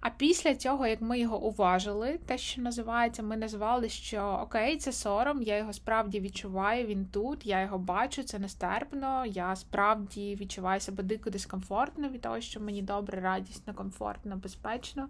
А 0.00 0.10
після 0.10 0.54
цього, 0.54 0.86
як 0.86 1.00
ми 1.00 1.18
його 1.18 1.42
уважили, 1.42 2.18
те, 2.26 2.38
що 2.38 2.62
називається, 2.62 3.22
ми 3.22 3.36
назвали, 3.36 3.88
що 3.88 4.40
окей, 4.42 4.76
це 4.76 4.92
сором, 4.92 5.42
я 5.42 5.56
його 5.56 5.72
справді 5.72 6.20
відчуваю, 6.20 6.86
він 6.86 7.06
тут, 7.06 7.46
я 7.46 7.62
його 7.62 7.78
бачу, 7.78 8.22
це 8.22 8.38
нестерпно, 8.38 9.26
я 9.26 9.56
справді 9.56 10.36
відчуваю 10.40 10.80
себе 10.80 11.02
дико 11.02 11.30
дискомфортно 11.30 12.08
від 12.08 12.20
того, 12.20 12.40
що 12.40 12.60
мені 12.60 12.82
добре, 12.82 13.20
радісно, 13.20 13.74
комфортно, 13.74 14.36
безпечно. 14.36 15.08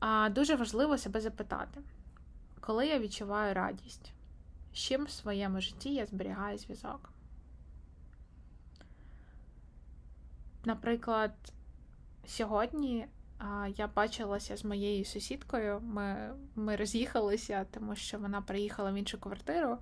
А 0.00 0.28
Дуже 0.28 0.56
важливо 0.56 0.98
себе 0.98 1.20
запитати, 1.20 1.80
коли 2.60 2.86
я 2.86 2.98
відчуваю 2.98 3.54
радість 3.54 4.12
з 4.74 4.78
чим 4.78 5.04
в 5.04 5.10
своєму 5.10 5.60
житті 5.60 5.94
я 5.94 6.06
зберігаю 6.06 6.58
зв'язок. 6.58 7.12
наприклад, 10.68 11.32
сьогодні 12.26 13.06
я 13.76 13.86
бачилася 13.86 14.56
з 14.56 14.64
моєю 14.64 15.04
сусідкою. 15.04 15.80
Ми 15.82 16.34
ми 16.54 16.76
роз'їхалися, 16.76 17.66
тому 17.70 17.96
що 17.96 18.18
вона 18.18 18.42
приїхала 18.42 18.92
в 18.92 18.94
іншу 18.94 19.20
квартиру. 19.20 19.78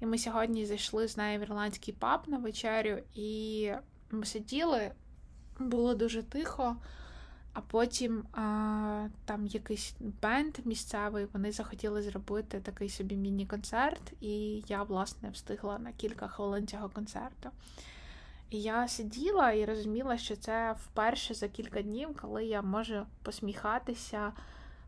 І 0.00 0.06
ми 0.06 0.18
сьогодні 0.18 0.66
зайшли 0.66 1.08
з 1.08 1.16
нею 1.16 1.38
в 1.38 1.42
ірландський 1.42 1.94
паб 1.94 2.20
на 2.26 2.38
вечерю, 2.38 2.98
і 3.14 3.72
ми 4.10 4.24
сиділи, 4.24 4.90
було 5.58 5.94
дуже 5.94 6.22
тихо. 6.22 6.76
А 7.52 7.60
потім 7.60 8.24
а, 8.32 9.08
там 9.24 9.46
якийсь 9.46 9.94
бенд 10.00 10.58
місцевий, 10.64 11.26
вони 11.32 11.52
захотіли 11.52 12.02
зробити 12.02 12.60
такий 12.60 12.88
собі 12.88 13.16
міні-концерт, 13.16 14.12
і 14.20 14.64
я, 14.68 14.82
власне, 14.82 15.30
встигла 15.30 15.78
на 15.78 15.92
кілька 15.92 16.28
хвилин 16.28 16.66
цього 16.66 16.88
концерту. 16.88 17.50
І 18.52 18.62
я 18.62 18.88
сиділа 18.88 19.52
і 19.52 19.64
розуміла, 19.64 20.18
що 20.18 20.36
це 20.36 20.76
вперше 20.84 21.34
за 21.34 21.48
кілька 21.48 21.82
днів, 21.82 22.08
коли 22.20 22.44
я 22.44 22.62
можу 22.62 23.06
посміхатися 23.22 24.32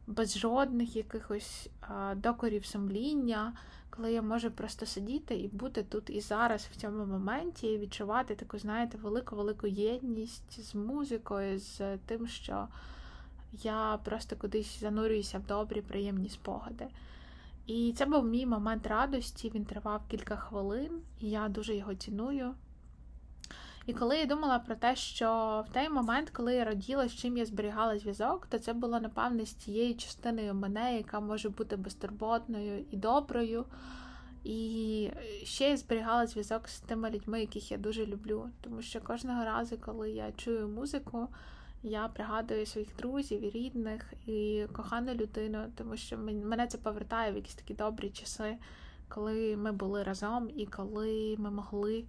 без 0.07 0.39
жодних 0.39 0.97
якихось 0.97 1.69
докорів 2.15 2.67
сумління, 2.67 3.53
коли 3.91 4.13
я 4.13 4.23
можу 4.23 4.51
просто 4.51 4.87
сидіти 4.87 5.35
і 5.35 5.49
бути 5.49 5.83
тут 5.83 6.11
і 6.11 6.21
зараз 6.21 6.69
в 6.73 6.77
цьому 6.77 7.07
моменті, 7.07 7.67
і 7.67 7.79
відчувати 7.79 8.35
таку, 8.35 8.59
знаєте, 8.59 8.99
велику-велику 8.99 9.67
єдність 9.67 10.63
з 10.63 10.75
музикою, 10.75 11.59
з 11.59 11.97
тим, 11.99 12.27
що 12.27 12.69
я 13.53 13.99
просто 14.05 14.37
кудись 14.37 14.81
занурююся 14.81 15.39
в 15.39 15.47
добрі, 15.47 15.81
приємні 15.81 16.29
спогади. 16.29 16.87
І 17.67 17.95
це 17.97 18.07
був 18.07 18.25
мій 18.25 18.47
момент 18.47 18.87
радості, 18.87 19.53
він 19.55 19.65
тривав 19.65 20.03
кілька 20.11 20.37
хвилин, 20.37 21.01
і 21.21 21.31
я 21.31 21.49
дуже 21.49 21.77
його 21.77 21.95
ціную. 21.95 22.55
І 23.87 23.93
коли 23.93 24.19
я 24.19 24.27
думала 24.27 24.59
про 24.59 24.75
те, 24.75 24.97
що 24.97 25.29
в 25.71 25.73
той 25.73 25.89
момент, 25.89 26.31
коли 26.31 26.55
я 26.55 26.65
роділа, 26.65 27.09
з 27.09 27.15
чим 27.15 27.37
я 27.37 27.47
зберігала 27.47 27.99
зв'язок, 27.99 28.47
то 28.47 28.59
це 28.59 28.73
було, 28.73 29.01
напевне, 29.01 29.47
з 29.47 29.55
тією 29.55 29.95
частиною 29.95 30.55
мене, 30.55 30.97
яка 30.97 31.21
може 31.21 31.49
бути 31.49 31.77
безтурботною 31.77 32.85
і 32.91 32.97
доброю. 32.97 33.65
І 34.45 35.11
ще 35.45 35.71
я 35.71 35.77
зберігала 35.77 36.27
зв'язок 36.27 36.69
з 36.69 36.81
тими 36.81 37.11
людьми, 37.11 37.41
яких 37.41 37.71
я 37.71 37.79
дуже 37.79 38.07
люблю. 38.07 38.51
Тому 38.61 38.83
що 38.83 39.01
кожного 39.01 39.45
разу, 39.45 39.79
коли 39.79 40.11
я 40.11 40.33
чую 40.33 40.69
музику, 40.69 41.29
я 41.83 42.09
пригадую 42.09 42.67
своїх 42.67 42.97
друзів 42.97 43.45
і 43.45 43.51
рідних 43.51 44.13
і 44.27 44.67
кохану 44.73 45.15
людину, 45.15 45.59
тому 45.75 45.97
що 45.97 46.19
мене 46.19 46.67
це 46.67 46.79
повертає 46.79 47.33
в 47.33 47.37
якісь 47.37 47.55
такі 47.55 47.75
добрі 47.75 48.11
часи, 48.11 48.57
коли 49.09 49.57
ми 49.57 49.73
були 49.73 50.03
разом 50.03 50.51
і 50.57 50.67
коли 50.67 51.37
ми 51.39 51.51
могли 51.51 52.05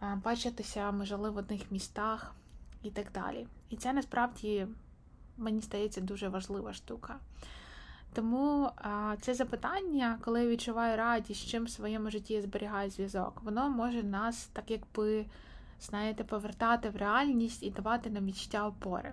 бачитися, 0.00 0.90
ми 0.90 1.06
жили 1.06 1.30
в 1.30 1.36
одних 1.36 1.70
містах 1.70 2.34
і 2.82 2.90
так 2.90 3.12
далі. 3.12 3.46
І 3.70 3.76
це 3.76 3.92
насправді, 3.92 4.66
мені 5.36 5.60
здається, 5.60 6.00
дуже 6.00 6.28
важлива 6.28 6.72
штука. 6.72 7.16
Тому 8.12 8.70
а, 8.76 9.14
це 9.20 9.34
запитання, 9.34 10.18
коли 10.24 10.42
я 10.42 10.48
відчуваю 10.48 10.96
радість, 10.96 11.48
чим 11.48 11.64
в 11.64 11.70
своєму 11.70 12.10
житті 12.10 12.34
я 12.34 12.42
зберігаю 12.42 12.90
зв'язок, 12.90 13.42
воно 13.44 13.70
може 13.70 14.02
нас, 14.02 14.46
так 14.52 14.70
якби, 14.70 15.26
знаєте, 15.80 16.24
повертати 16.24 16.90
в 16.90 16.96
реальність 16.96 17.62
і 17.62 17.70
давати 17.70 18.10
нам 18.10 18.26
відчуття 18.26 18.66
опори. 18.66 19.12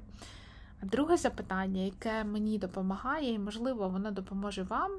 Друге 0.82 1.18
запитання, 1.18 1.82
яке 1.82 2.24
мені 2.24 2.58
допомагає, 2.58 3.34
і, 3.34 3.40
можливо, 3.40 3.90
воно 3.90 4.12
допоможе 4.12 4.64
вам, 4.64 4.92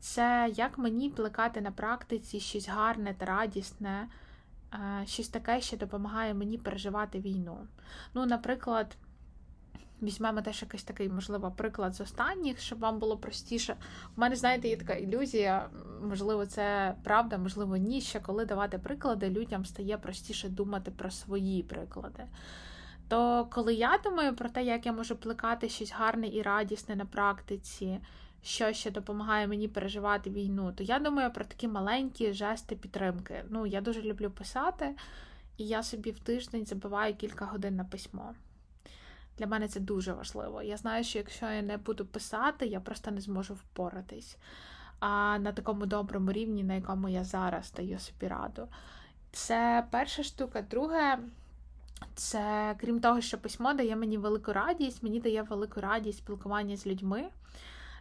це 0.00 0.52
як 0.54 0.78
мені 0.78 1.10
плекати 1.10 1.60
на 1.60 1.70
практиці 1.70 2.40
щось 2.40 2.68
гарне 2.68 3.14
та 3.14 3.26
радісне 3.26 4.08
щось 5.04 5.28
таке, 5.28 5.60
що 5.60 5.76
допомагає 5.76 6.34
мені 6.34 6.58
переживати 6.58 7.20
війну. 7.20 7.58
Ну, 8.14 8.26
наприклад, 8.26 8.96
візьмемо 10.02 10.42
теж 10.42 10.62
якийсь 10.62 10.82
такий, 10.82 11.08
можливо, 11.08 11.50
приклад 11.50 11.94
з 11.94 12.00
останніх, 12.00 12.60
щоб 12.60 12.78
вам 12.78 12.98
було 12.98 13.16
простіше. 13.16 13.76
У 14.16 14.20
мене, 14.20 14.36
знаєте, 14.36 14.68
є 14.68 14.76
така 14.76 14.94
ілюзія, 14.94 15.70
можливо, 16.02 16.46
це 16.46 16.94
правда, 17.04 17.38
можливо, 17.38 17.76
ні. 17.76 18.00
Що 18.00 18.20
коли 18.20 18.44
давати 18.44 18.78
приклади, 18.78 19.30
людям 19.30 19.64
стає 19.64 19.98
простіше 19.98 20.48
думати 20.48 20.90
про 20.90 21.10
свої 21.10 21.62
приклади. 21.62 22.24
То 23.08 23.48
коли 23.50 23.74
я 23.74 24.00
думаю 24.04 24.36
про 24.36 24.48
те, 24.48 24.64
як 24.64 24.86
я 24.86 24.92
можу 24.92 25.16
плекати 25.16 25.68
щось 25.68 25.92
гарне 25.92 26.28
і 26.28 26.42
радісне 26.42 26.96
на 26.96 27.04
практиці, 27.04 28.00
що 28.42 28.72
ще 28.72 28.90
допомагає 28.90 29.46
мені 29.48 29.68
переживати 29.68 30.30
війну, 30.30 30.72
то 30.72 30.82
я 30.84 30.98
думаю 30.98 31.32
про 31.32 31.44
такі 31.44 31.68
маленькі 31.68 32.32
жести 32.32 32.76
підтримки. 32.76 33.44
Ну, 33.50 33.66
я 33.66 33.80
дуже 33.80 34.02
люблю 34.02 34.30
писати, 34.30 34.96
і 35.56 35.66
я 35.66 35.82
собі 35.82 36.10
в 36.10 36.18
тиждень 36.18 36.66
забиваю 36.66 37.14
кілька 37.14 37.44
годин 37.44 37.76
на 37.76 37.84
письмо. 37.84 38.34
Для 39.38 39.46
мене 39.46 39.68
це 39.68 39.80
дуже 39.80 40.12
важливо. 40.12 40.62
Я 40.62 40.76
знаю, 40.76 41.04
що 41.04 41.18
якщо 41.18 41.46
я 41.46 41.62
не 41.62 41.76
буду 41.76 42.06
писати, 42.06 42.66
я 42.66 42.80
просто 42.80 43.10
не 43.10 43.20
зможу 43.20 43.54
впоратись. 43.54 44.36
А 45.00 45.38
на 45.38 45.52
такому 45.52 45.86
доброму 45.86 46.32
рівні, 46.32 46.64
на 46.64 46.74
якому 46.74 47.08
я 47.08 47.24
зараз 47.24 47.72
даю 47.72 47.98
собі 47.98 48.28
раду. 48.28 48.68
Це 49.32 49.86
перша 49.90 50.22
штука. 50.22 50.62
Друге, 50.62 51.18
це 52.14 52.74
крім 52.80 53.00
того, 53.00 53.20
що 53.20 53.38
письмо 53.38 53.72
дає 53.74 53.96
мені 53.96 54.18
велику 54.18 54.52
радість, 54.52 55.02
мені 55.02 55.20
дає 55.20 55.42
велику 55.42 55.80
радість 55.80 56.18
спілкування 56.18 56.76
з 56.76 56.86
людьми. 56.86 57.28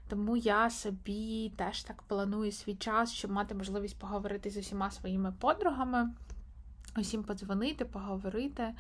Тому 0.08 0.38
я 0.38 0.70
собі 0.70 1.52
теж 1.56 1.84
так 1.84 2.02
планую 2.02 2.52
свій 2.52 2.76
час, 2.76 3.14
щоб 3.14 3.32
мати 3.32 3.56
можливість 3.56 4.00
поговорити 4.00 4.50
з 4.50 4.58
усіма 4.58 4.92
своїми 4.92 5.34
подругами, 5.40 6.10
усім 6.98 7.24
подзвонити, 7.24 7.86
поговорити. 7.86 8.74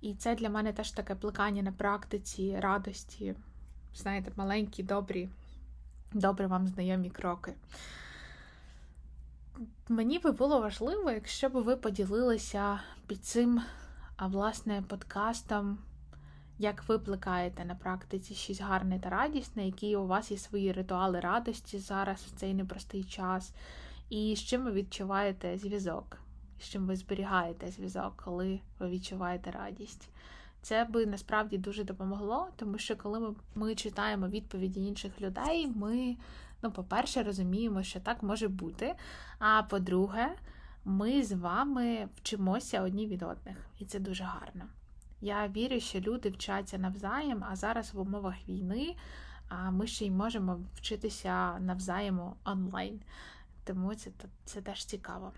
І 0.00 0.14
це 0.14 0.34
для 0.34 0.50
мене 0.50 0.72
теж 0.72 0.90
таке 0.90 1.14
плекання 1.14 1.62
на 1.62 1.72
практиці, 1.72 2.58
радості, 2.60 3.34
знаєте, 3.94 4.32
маленькі, 4.36 4.82
добрі, 4.82 5.28
добре 6.12 6.46
вам 6.46 6.66
знайомі 6.66 7.10
кроки. 7.10 7.54
Мені 9.88 10.18
би 10.18 10.32
було 10.32 10.60
важливо, 10.60 11.10
якщо 11.10 11.48
б 11.48 11.52
ви 11.52 11.76
поділилися 11.76 12.80
під 13.06 13.24
цим, 13.24 13.62
власне, 14.18 14.82
подкастом 14.88 15.78
як 16.58 16.88
ви 16.88 16.98
плекаєте 16.98 17.64
на 17.64 17.74
практиці 17.74 18.34
щось 18.34 18.60
гарне 18.60 18.98
та 18.98 19.10
радісне, 19.10 19.66
які 19.66 19.96
у 19.96 20.06
вас 20.06 20.30
є 20.30 20.38
свої 20.38 20.72
ритуали 20.72 21.20
радості 21.20 21.78
зараз 21.78 22.20
в 22.20 22.30
цей 22.30 22.54
непростий 22.54 23.04
час, 23.04 23.52
і 24.10 24.36
з 24.36 24.40
чим 24.40 24.64
ви 24.64 24.72
відчуваєте 24.72 25.58
зв'язок, 25.58 26.18
з 26.60 26.64
чим 26.64 26.86
ви 26.86 26.96
зберігаєте 26.96 27.70
зв'язок, 27.70 28.22
коли 28.24 28.60
ви 28.78 28.88
відчуваєте 28.88 29.50
радість. 29.50 30.08
Це 30.62 30.84
би 30.84 31.06
насправді 31.06 31.58
дуже 31.58 31.84
допомогло, 31.84 32.48
тому 32.56 32.78
що 32.78 32.96
коли 32.96 33.20
ми, 33.20 33.34
ми 33.54 33.74
читаємо 33.74 34.28
відповіді 34.28 34.86
інших 34.86 35.20
людей, 35.20 35.66
ми, 35.66 36.16
ну, 36.62 36.70
по-перше, 36.70 37.22
розуміємо, 37.22 37.82
що 37.82 38.00
так 38.00 38.22
може 38.22 38.48
бути. 38.48 38.94
А 39.38 39.62
по-друге, 39.62 40.34
ми 40.84 41.22
з 41.22 41.32
вами 41.32 42.08
вчимося 42.16 42.82
одні 42.82 43.06
від 43.06 43.22
одних, 43.22 43.56
і 43.78 43.84
це 43.84 43.98
дуже 43.98 44.24
гарно. 44.24 44.64
Я 45.20 45.48
вірю, 45.48 45.80
що 45.80 46.00
люди 46.00 46.30
вчаться 46.30 46.78
навзаєм, 46.78 47.44
а 47.50 47.56
зараз 47.56 47.94
в 47.94 48.00
умовах 48.00 48.34
війни 48.48 48.96
ми 49.70 49.86
ще 49.86 50.06
й 50.06 50.10
можемо 50.10 50.60
вчитися 50.74 51.58
навзаєм 51.58 52.20
онлайн. 52.44 53.00
Тому 53.64 53.94
це, 53.94 54.10
це 54.44 54.60
теж 54.60 54.84
цікаво. 54.84 55.32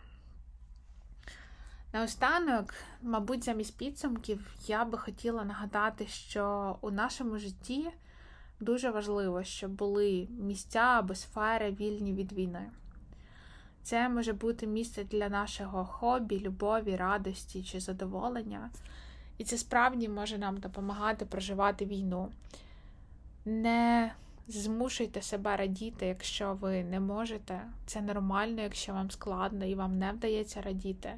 Наостанок, 1.93 2.75
мабуть, 3.03 3.45
замість 3.45 3.77
підсумків, 3.79 4.55
я 4.67 4.85
би 4.85 4.99
хотіла 4.99 5.45
нагадати, 5.45 6.07
що 6.07 6.77
у 6.81 6.91
нашому 6.91 7.39
житті 7.39 7.91
дуже 8.61 8.91
важливо, 8.91 9.45
щоб 9.45 9.71
були 9.71 10.29
місця 10.31 10.81
або 10.81 11.15
сфери 11.15 11.71
вільні 11.71 12.13
від 12.15 12.33
війни. 12.33 12.71
Це 13.83 14.09
може 14.09 14.33
бути 14.33 14.67
місце 14.67 15.05
для 15.05 15.29
нашого 15.29 15.85
хобі, 15.85 16.41
любові, 16.41 16.97
радості 16.97 17.65
чи 17.65 17.81
задоволення. 17.81 18.71
І 19.41 19.45
це 19.45 19.59
справді 19.59 20.09
може 20.09 20.39
нам 20.39 20.57
допомагати 20.57 21.25
проживати 21.25 21.85
війну. 21.85 22.29
Не 23.45 24.13
змушуйте 24.49 25.23
себе 25.23 25.57
радіти, 25.57 26.07
якщо 26.07 26.55
ви 26.55 26.85
не 26.85 27.01
можете. 27.01 27.61
Це 27.87 28.01
нормально, 28.01 28.63
якщо 28.63 28.93
вам 28.93 29.11
складно 29.11 29.65
і 29.65 29.75
вам 29.75 29.99
не 29.99 30.13
вдається 30.13 30.63
радіти. 30.63 31.13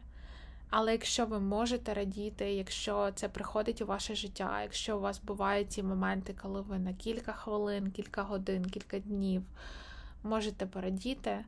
Але 0.70 0.92
якщо 0.92 1.26
ви 1.26 1.40
можете 1.40 1.94
радіти, 1.94 2.52
якщо 2.52 3.11
це 3.14 3.28
приходить 3.28 3.82
у 3.82 3.87
ваше 3.87 4.14
життя, 4.14 4.62
якщо 4.62 4.96
у 4.96 5.00
вас 5.00 5.20
бувають 5.20 5.68
ті 5.68 5.82
моменти, 5.82 6.35
коли 6.42 6.61
ви 6.61 6.78
на 6.78 6.92
кілька 6.92 7.32
хвилин, 7.32 7.90
кілька 7.90 8.22
годин, 8.22 8.64
кілька 8.64 8.98
днів 8.98 9.42
можете 10.22 10.66
порадіти, 10.66 11.44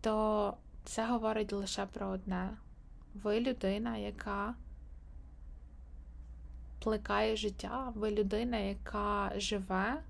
то 0.00 0.56
це 0.84 1.06
говорить 1.06 1.52
лише 1.52 1.86
про 1.86 2.06
одне. 2.06 2.50
Ви 3.14 3.40
людина, 3.40 3.96
яка 3.96 4.54
плекає 6.82 7.36
життя. 7.36 7.92
Ви 7.96 8.10
людина, 8.10 8.58
яка 8.58 9.32
живе 9.36 10.02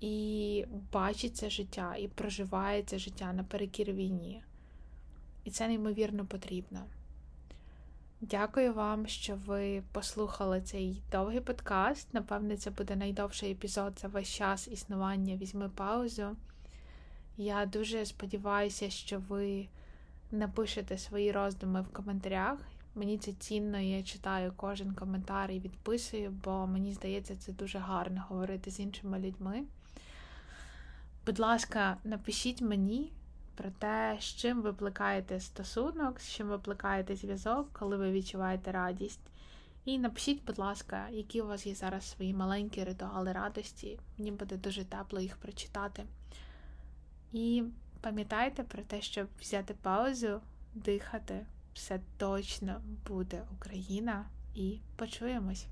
і 0.00 0.66
бачить 0.92 1.36
це 1.36 1.50
життя, 1.50 1.96
і 1.96 2.08
проживає 2.08 2.82
це 2.82 2.98
життя 2.98 3.32
наперекір 3.32 3.92
війні. 3.92 4.42
І 5.44 5.50
це 5.50 5.68
неймовірно 5.68 6.26
потрібно. 6.26 6.80
Дякую 8.20 8.74
вам, 8.74 9.06
що 9.06 9.36
ви 9.46 9.82
послухали 9.92 10.60
цей 10.60 11.02
довгий 11.12 11.40
подкаст. 11.40 12.14
Напевне, 12.14 12.56
це 12.56 12.70
буде 12.70 12.96
найдовший 12.96 13.52
епізод 13.52 13.98
за 14.00 14.08
весь 14.08 14.28
час 14.28 14.68
існування. 14.68 15.36
Візьми 15.36 15.68
паузу. 15.68 16.36
Я 17.36 17.66
дуже 17.66 18.06
сподіваюся, 18.06 18.90
що 18.90 19.18
ви 19.28 19.68
напишете 20.30 20.98
свої 20.98 21.32
роздуми 21.32 21.82
в 21.82 21.88
коментарях. 21.88 22.58
Мені 22.94 23.18
це 23.18 23.32
цінно, 23.32 23.78
я 23.78 24.02
читаю 24.02 24.52
кожен 24.56 24.94
коментар 24.94 25.50
і 25.50 25.60
відписую, 25.60 26.30
бо 26.44 26.66
мені 26.66 26.92
здається, 26.92 27.36
це 27.36 27.52
дуже 27.52 27.78
гарно 27.78 28.24
говорити 28.28 28.70
з 28.70 28.80
іншими 28.80 29.18
людьми. 29.18 29.64
Будь 31.26 31.38
ласка, 31.38 31.96
напишіть 32.04 32.62
мені 32.62 33.12
про 33.54 33.70
те, 33.70 34.16
з 34.20 34.24
чим 34.24 34.62
ви 34.62 34.72
плекаєте 34.72 35.40
стосунок, 35.40 36.20
з 36.20 36.28
чим 36.28 36.48
ви 36.48 36.58
плекаєте 36.58 37.16
зв'язок, 37.16 37.68
коли 37.72 37.96
ви 37.96 38.12
відчуваєте 38.12 38.72
радість. 38.72 39.20
І 39.84 39.98
напишіть, 39.98 40.44
будь 40.44 40.58
ласка, 40.58 41.08
які 41.10 41.42
у 41.42 41.46
вас 41.46 41.66
є 41.66 41.74
зараз 41.74 42.10
свої 42.10 42.34
маленькі 42.34 42.84
ритуали 42.84 43.32
радості. 43.32 43.98
Мені 44.18 44.32
буде 44.32 44.56
дуже 44.56 44.84
тепло 44.84 45.20
їх 45.20 45.36
прочитати. 45.36 46.04
І 47.32 47.64
пам'ятайте 48.00 48.62
про 48.62 48.82
те, 48.82 49.02
щоб 49.02 49.28
взяти 49.40 49.74
паузу, 49.82 50.40
дихати. 50.74 51.46
Все 51.74 52.00
точно 52.16 52.80
буде 53.06 53.42
Україна, 53.52 54.24
і 54.54 54.78
почуємось! 54.96 55.66